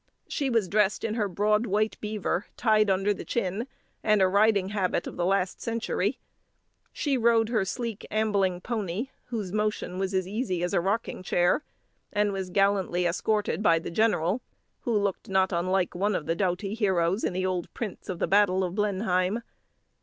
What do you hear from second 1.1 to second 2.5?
her broad white beaver,